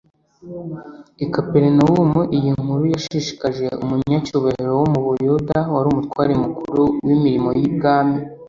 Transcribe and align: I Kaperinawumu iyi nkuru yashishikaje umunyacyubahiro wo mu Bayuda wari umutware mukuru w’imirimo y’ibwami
I 1.25 1.27
Kaperinawumu 1.33 2.21
iyi 2.37 2.49
nkuru 2.61 2.83
yashishikaje 2.93 3.65
umunyacyubahiro 3.83 4.71
wo 4.79 4.85
mu 4.93 4.99
Bayuda 5.07 5.57
wari 5.73 5.87
umutware 5.93 6.33
mukuru 6.45 6.81
w’imirimo 7.05 7.49
y’ibwami 7.59 8.17